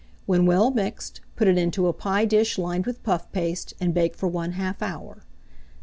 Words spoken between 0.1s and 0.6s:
When